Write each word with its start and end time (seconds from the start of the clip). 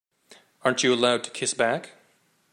Aren't 0.63 0.81
you 0.81 0.95
allowed 0.95 1.23
to 1.25 1.29
kiss 1.29 1.53
back? 1.53 1.91